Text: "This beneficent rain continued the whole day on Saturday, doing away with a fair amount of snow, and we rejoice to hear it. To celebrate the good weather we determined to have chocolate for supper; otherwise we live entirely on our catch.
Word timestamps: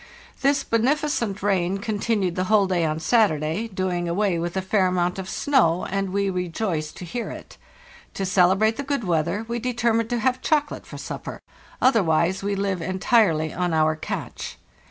"This 0.41 0.63
beneficent 0.63 1.43
rain 1.43 1.77
continued 1.77 2.33
the 2.35 2.45
whole 2.45 2.65
day 2.65 2.83
on 2.85 2.99
Saturday, 2.99 3.67
doing 3.67 4.07
away 4.09 4.39
with 4.39 4.57
a 4.57 4.61
fair 4.63 4.87
amount 4.87 5.19
of 5.19 5.29
snow, 5.29 5.85
and 5.85 6.09
we 6.11 6.27
rejoice 6.27 6.91
to 6.93 7.05
hear 7.05 7.29
it. 7.29 7.57
To 8.15 8.25
celebrate 8.25 8.77
the 8.77 8.81
good 8.81 9.03
weather 9.03 9.45
we 9.47 9.59
determined 9.59 10.09
to 10.09 10.17
have 10.17 10.41
chocolate 10.41 10.87
for 10.87 10.97
supper; 10.97 11.39
otherwise 11.79 12.41
we 12.41 12.55
live 12.55 12.81
entirely 12.81 13.53
on 13.53 13.75
our 13.75 13.95
catch. 13.95 14.57